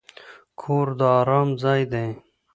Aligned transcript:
کور 0.59 0.87
د 0.99 1.01
ارام 1.19 1.49
ځای 1.61 1.81
دی. 1.91 2.07